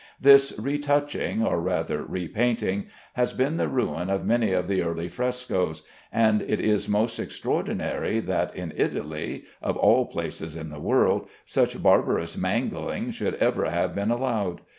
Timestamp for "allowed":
14.09-14.61